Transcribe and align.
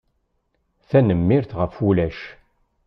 Tanemmirt 0.89 1.51
ɣef 1.59 1.75
wulac. 1.83 2.19